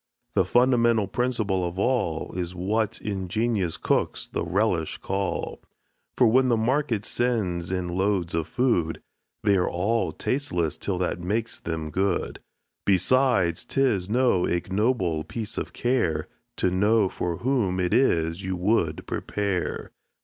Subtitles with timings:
[0.33, 5.61] The fundamental principle of all Is what ingenious cooks the relish call;
[6.17, 8.99] For when the market sends in loads of food,
[9.43, 12.39] They all are tasteless till that makes them good.
[12.83, 16.27] Besides, 'tis no ignoble piece of care,
[16.57, 19.91] To know for whom it is you would prepare.